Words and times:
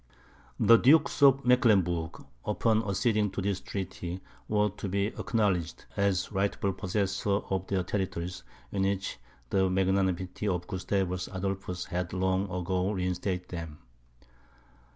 The 0.59 0.77
Dukes 0.77 1.21
of 1.21 1.45
Mecklenburg, 1.45 2.25
upon 2.43 2.81
acceding 2.89 3.29
to 3.33 3.41
this 3.43 3.59
treaty, 3.61 4.19
were 4.47 4.71
to 4.71 4.89
be 4.89 5.05
acknowledged 5.09 5.85
as 5.95 6.31
rightful 6.31 6.73
possessors 6.73 7.43
of 7.51 7.67
their 7.67 7.83
territories, 7.83 8.41
in 8.71 8.81
which 8.81 9.19
the 9.51 9.69
magnanimity 9.69 10.47
of 10.47 10.65
Gustavus 10.65 11.27
Adolphus 11.31 11.85
had 11.85 12.13
long 12.13 12.49
ago 12.49 12.89
reinstated 12.93 13.49
them. 13.49 13.77